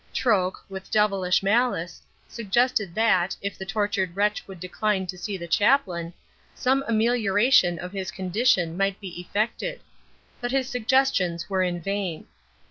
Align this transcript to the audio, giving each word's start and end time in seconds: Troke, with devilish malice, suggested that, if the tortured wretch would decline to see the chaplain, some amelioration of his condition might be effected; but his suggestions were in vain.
Troke, 0.15 0.61
with 0.67 0.89
devilish 0.89 1.43
malice, 1.43 2.01
suggested 2.27 2.95
that, 2.95 3.35
if 3.39 3.55
the 3.55 3.67
tortured 3.67 4.15
wretch 4.15 4.47
would 4.47 4.59
decline 4.59 5.05
to 5.05 5.15
see 5.15 5.37
the 5.37 5.47
chaplain, 5.47 6.11
some 6.55 6.83
amelioration 6.87 7.77
of 7.77 7.91
his 7.93 8.09
condition 8.09 8.75
might 8.75 8.99
be 8.99 9.21
effected; 9.21 9.79
but 10.39 10.49
his 10.49 10.67
suggestions 10.67 11.51
were 11.51 11.61
in 11.61 11.79
vain. 11.79 12.25